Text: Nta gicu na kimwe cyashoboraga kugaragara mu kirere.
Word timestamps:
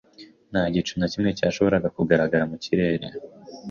Nta 0.51 0.63
gicu 0.73 0.93
na 0.97 1.07
kimwe 1.11 1.29
cyashoboraga 1.37 1.87
kugaragara 1.95 2.43
mu 2.51 2.57
kirere. 2.63 3.05